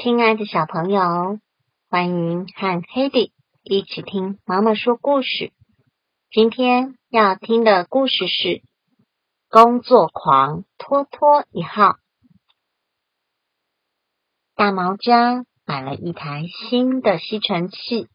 [0.00, 1.40] 亲爱的小朋友，
[1.90, 3.32] 欢迎和 Hedy
[3.64, 5.52] 一起听妈妈说故事。
[6.30, 8.48] 今天要听的故事是
[9.48, 11.82] 《工作狂托托一号》。
[14.54, 18.06] 大毛家买了一台新的吸尘器，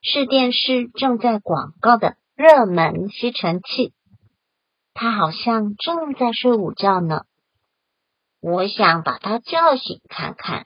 [0.00, 3.92] 是电视正在广告的热门吸尘器。
[4.94, 7.26] 他好像正在睡午觉呢，
[8.40, 10.64] 我想把他叫醒看看。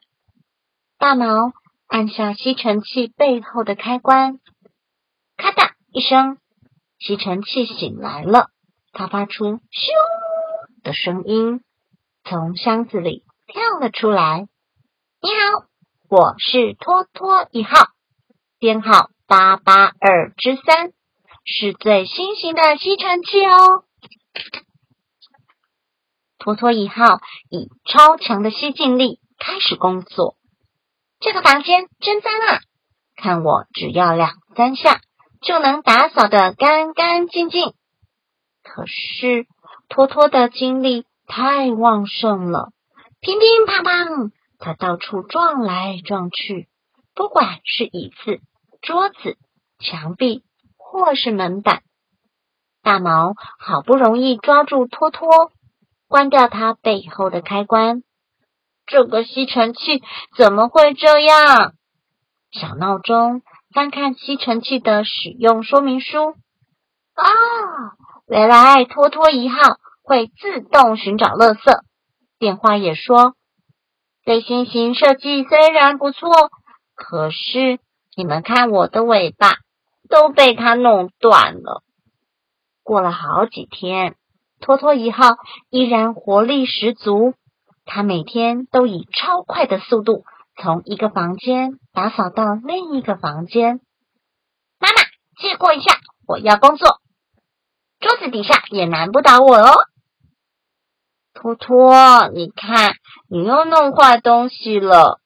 [1.02, 1.52] 大毛
[1.88, 4.38] 按下吸尘器背后的开关，
[5.36, 6.38] 咔嗒一声，
[7.00, 8.50] 吸尘器醒来了。
[8.92, 9.90] 它发出“咻”
[10.84, 11.60] 的声音，
[12.22, 14.46] 从箱子里跳了出来。
[15.20, 15.66] 你好，
[16.08, 17.88] 我是托托一号，
[18.60, 20.92] 编号八八二之三，
[21.44, 23.82] 是最新型的吸尘器哦。
[26.38, 27.18] 托托一号
[27.50, 30.36] 以超强的吸进力开始工作。
[31.22, 32.58] 这个房间真脏啊！
[33.14, 35.00] 看我只要两三下
[35.40, 37.74] 就能打扫的干干净净。
[38.64, 39.46] 可是
[39.88, 42.72] 托托的精力太旺盛了，
[43.20, 46.68] 乒乒乓乓，他到处撞来撞去，
[47.14, 48.40] 不管是椅子、
[48.80, 49.36] 桌子、
[49.78, 50.42] 墙壁
[50.76, 51.82] 或是门板。
[52.82, 55.52] 大毛好不容易抓住托托，
[56.08, 58.02] 关掉他背后的开关。
[58.92, 60.02] 这个吸尘器
[60.36, 61.72] 怎么会这样？
[62.50, 63.40] 小闹钟
[63.72, 66.34] 翻看吸尘器的使用说明书
[67.14, 67.24] 啊，
[68.28, 69.56] 原来托托一号
[70.02, 71.80] 会自动寻找垃圾。
[72.38, 73.34] 电话也说，
[74.26, 76.28] 最新型设计虽然不错，
[76.94, 77.78] 可是
[78.14, 79.54] 你们看我的尾巴
[80.10, 81.82] 都被它弄断了。
[82.82, 84.16] 过了好几天，
[84.60, 85.38] 托托一号
[85.70, 87.32] 依然活力十足。
[87.94, 90.24] 他每天都以超快的速度
[90.56, 93.80] 从一个房间打扫到另一个房间。
[94.78, 94.94] 妈妈，
[95.38, 97.00] 借过一下，我要工作。
[98.00, 99.74] 桌子底下也难不倒我哦。
[101.34, 102.94] 托托，你看，
[103.28, 105.20] 你又弄坏东西了。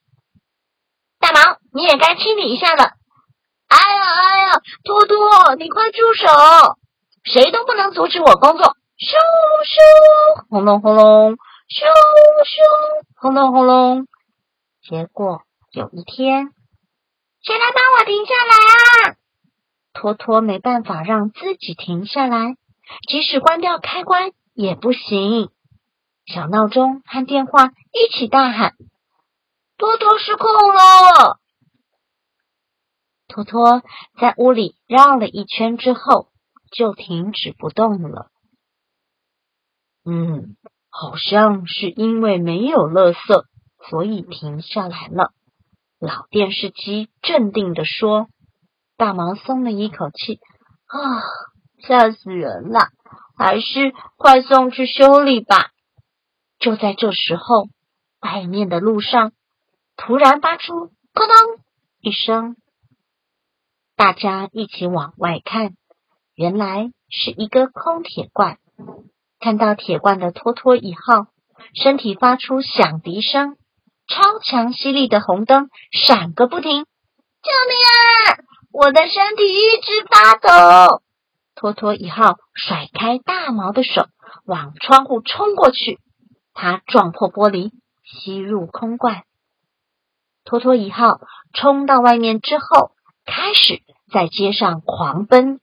[1.20, 2.82] 大毛，你也该清理一下了。
[3.68, 6.26] 哎呀哎呀，托托，你快住手！
[7.22, 8.76] 谁都不能阻止我工作。
[8.98, 9.14] 咻
[10.42, 11.36] 咻，轰隆轰隆。
[11.68, 11.84] 咻
[12.44, 14.06] 咻，轰隆轰隆。
[14.82, 16.52] 结果有一天，
[17.42, 19.16] 谁来帮我停下来啊？
[19.92, 22.56] 托托没办法让自己停下来，
[23.08, 25.50] 即使关掉开关也不行。
[26.24, 28.74] 小闹钟和电话一起大喊
[29.76, 31.40] ：“托托失控了！”
[33.26, 33.82] 托托
[34.20, 36.28] 在屋里绕了一圈之后，
[36.70, 38.30] 就停止不动了。
[40.04, 40.56] 嗯。
[40.98, 43.44] 好像是因为没有垃圾，
[43.90, 45.34] 所以停下来了。
[45.98, 48.28] 老电视机镇定的说
[48.96, 50.40] ：“大毛松了一口气，
[50.86, 51.20] 啊，
[51.86, 52.88] 吓死人了！
[53.36, 55.70] 还是快送去修理吧。”
[56.58, 57.68] 就在这时候，
[58.20, 59.32] 外面的路上
[59.96, 61.62] 突然发出“哐当”
[62.00, 62.56] 一声，
[63.96, 65.76] 大家一起往外看，
[66.34, 68.58] 原来是一个空铁罐。
[69.38, 71.26] 看到铁罐的托托一号，
[71.74, 73.56] 身体发出响笛声，
[74.08, 76.84] 超强吸力的红灯闪个不停。
[77.42, 78.42] 救命啊！
[78.72, 81.02] 我的身体一直发抖。
[81.54, 84.06] 托托一号甩开大毛的手，
[84.44, 86.00] 往窗户冲过去。
[86.52, 87.70] 他撞破玻璃，
[88.04, 89.22] 吸入空罐。
[90.44, 91.20] 托托一号
[91.52, 92.92] 冲到外面之后，
[93.24, 93.80] 开始
[94.12, 95.60] 在街上狂奔。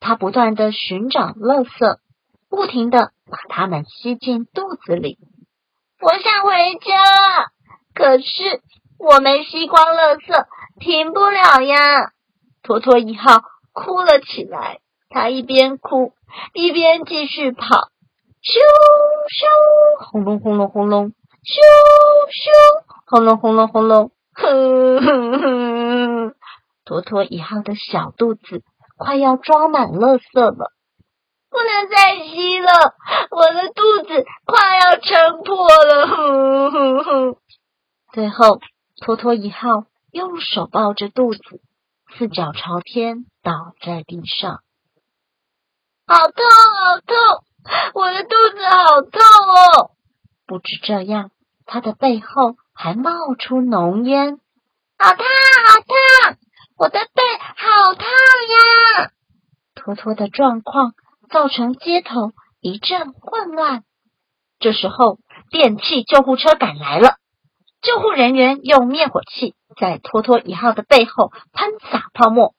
[0.00, 1.98] 他不断的寻找垃圾。
[2.48, 5.18] 不停的把它们吸进肚子里。
[6.00, 7.50] 我想回家，
[7.94, 8.62] 可是
[8.98, 10.46] 我没吸光垃圾，
[10.80, 12.12] 停不了呀！
[12.62, 13.42] 托托一号
[13.72, 16.12] 哭了起来，他一边哭
[16.52, 17.90] 一边继续跑。
[18.40, 18.60] 咻
[19.28, 21.12] 咻，轰隆轰隆轰隆，咻
[22.30, 22.50] 咻，
[23.06, 24.12] 轰隆轰隆轰隆。
[24.32, 26.34] 哼哼哼，
[26.84, 28.62] 托托一号的小肚子
[28.96, 30.72] 快要装满垃圾了。
[31.50, 32.94] 不能再吸了，
[33.30, 37.36] 我的肚子快要撑破了。
[38.12, 38.60] 最后，
[39.00, 41.40] 托托一号用手抱着肚子，
[42.16, 44.60] 四脚朝天倒在地上。
[46.06, 47.16] 好痛，好痛！
[47.94, 49.90] 我的肚子好痛哦！
[50.46, 51.30] 不止这样，
[51.66, 54.38] 他的背后还冒出浓烟。
[54.98, 56.36] 好烫，好烫！
[56.78, 57.22] 我的背
[57.56, 59.10] 好烫呀！
[59.74, 60.94] 托托的状况。
[61.28, 63.84] 造成街头一阵混乱。
[64.58, 65.18] 这时候，
[65.50, 67.14] 电气救护车赶来了。
[67.80, 72.54] 救护人员用灭火器在托托一号的背后喷洒泡沫，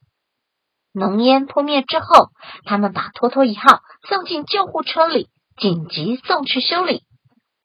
[0.93, 2.29] 浓烟扑灭之后，
[2.63, 5.27] 他们把托托一号送进救护车里，
[5.57, 7.03] 紧急送去修理。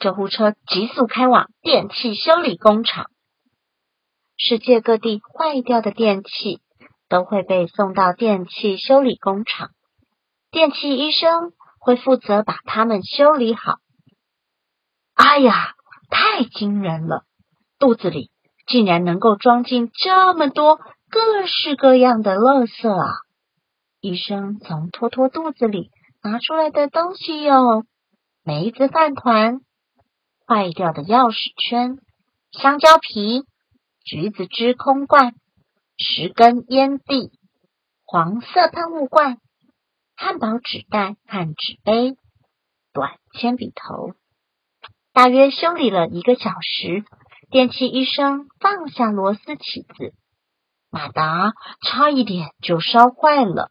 [0.00, 3.07] 救护车急速开往电器修理工厂。
[4.37, 6.61] 世界各地坏掉的电器
[7.09, 9.71] 都会被送到电器修理工厂，
[10.55, 13.79] 电器医生会负责把它们修理好。
[15.15, 15.75] 哎呀，
[16.11, 17.25] 太惊人了！
[17.81, 18.31] 肚子里
[18.65, 20.77] 竟然能够装进这么多
[21.11, 23.15] 各式各样的垃圾啊！
[24.01, 25.91] 医生从托托肚子里
[26.23, 27.85] 拿出来的东西有
[28.45, 29.59] 梅子饭团。
[30.47, 31.99] 坏掉的钥匙圈、
[32.53, 33.43] 香蕉皮、
[34.05, 35.35] 橘子汁空罐、
[35.99, 37.33] 十根烟蒂、
[38.05, 39.39] 黄色喷雾罐、
[40.16, 42.16] 汉堡纸袋和纸杯、
[42.93, 44.14] 短铅笔头。
[45.12, 47.05] 大约修理了一个小时，
[47.50, 50.14] 电器医生放下螺丝起子，
[50.90, 51.52] 马达
[51.82, 53.70] 差一点就烧坏了。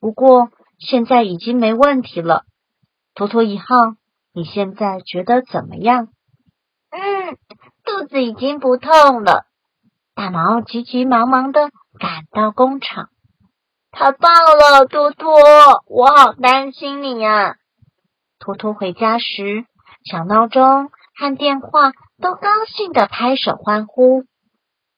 [0.00, 2.44] 不过现在已经没问题了。
[3.14, 3.66] 托托一号。
[4.38, 6.08] 你现在觉得怎么样？
[6.90, 7.38] 嗯，
[7.84, 9.46] 肚子已经不痛了。
[10.14, 13.08] 大毛急急忙忙的赶到工厂。
[13.98, 15.32] 太棒了，托托，
[15.86, 17.54] 我好担心你啊！
[18.38, 19.64] 托托回家时，
[20.04, 24.24] 小闹钟和电话都高兴的拍手欢呼。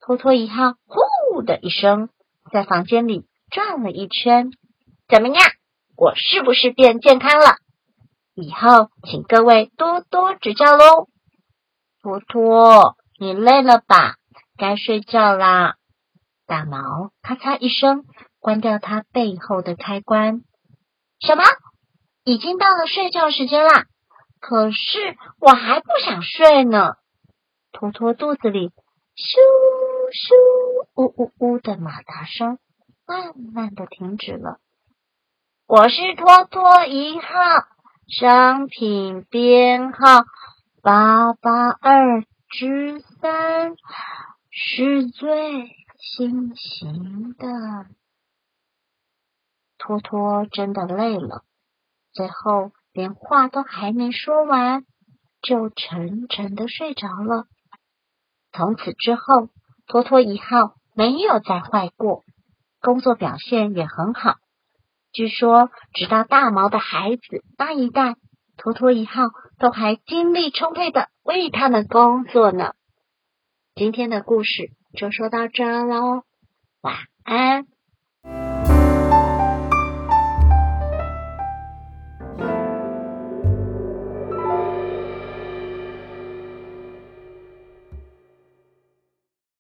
[0.01, 2.09] 托托一号呼的一声，
[2.51, 4.51] 在房间里转了一圈。
[5.07, 5.45] 怎么样？
[5.97, 7.59] 我是不是变健康了？
[8.35, 11.07] 以后请各位多多指教喽。
[12.03, 14.17] 托托，你累了吧？
[14.57, 15.77] 该睡觉啦。
[16.49, 18.05] 大毛咔嚓一声
[18.41, 20.43] 关掉它背后的开关。
[21.21, 21.45] 什么？
[22.25, 23.85] 已经到了睡觉时间啦？
[24.41, 26.95] 可是我还不想睡呢。
[27.73, 28.71] 托托肚子里
[29.17, 29.37] 咻
[30.13, 30.35] 咻
[30.95, 32.59] 呜呜呜的马达声
[33.07, 34.59] 慢慢的停止了。
[35.67, 37.29] 我是托托一号。
[38.11, 40.25] 商品编号
[40.81, 43.77] 八八二之三
[44.51, 47.47] 是最新型的。
[49.79, 51.45] 托托真的累了，
[52.13, 54.85] 最后连话都还没说完，
[55.41, 57.47] 就沉沉的睡着了。
[58.53, 59.23] 从此之后，
[59.87, 62.25] 托托一号没有再坏过，
[62.81, 64.35] 工作表现也很好。
[65.13, 68.17] 据说，直到大毛的孩子那一代，
[68.57, 69.23] 托托一号
[69.59, 72.75] 都还精力充沛的为他们工作呢。
[73.75, 76.25] 今天的故事就说到这喽，
[76.83, 77.67] 晚安。